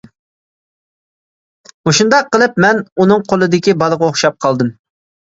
مۇشۇنداق 1.87 2.31
قىلىپ 2.37 2.57
مەن 2.65 2.79
ئۇنىڭ 2.97 3.21
قولىدىكى 3.33 3.77
بالىغا 3.83 4.09
ئوخشاپ 4.09 4.41
قالدىم. 4.47 4.73